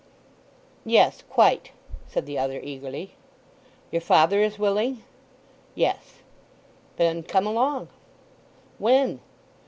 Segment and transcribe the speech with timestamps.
[0.83, 1.73] "Yes, quite,"
[2.07, 3.13] said the other eagerly.
[3.91, 5.03] "Your father is willing?"
[5.75, 6.23] "Yes."
[6.95, 7.87] "Then come along."
[8.79, 9.19] "When?"